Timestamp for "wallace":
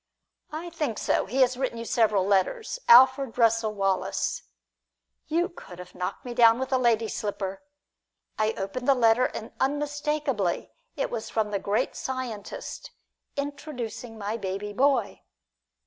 3.75-4.41